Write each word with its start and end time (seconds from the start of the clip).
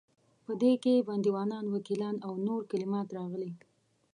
په 0.45 0.51
دې 0.61 0.73
کې 0.83 1.05
بندیوان، 1.07 1.65
وکیلان 1.69 2.15
او 2.25 2.33
نور 2.47 2.61
کلمات 2.71 3.07
راغلي. 3.17 3.51